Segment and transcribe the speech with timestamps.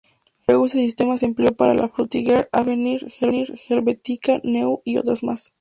[0.47, 5.49] Luego este sistema se empleó para la Frutiger, Avenir, Helvetica Neue y otras más.